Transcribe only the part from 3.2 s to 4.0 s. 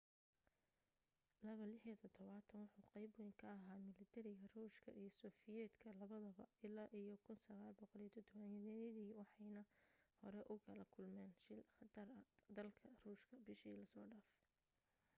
ka ahaa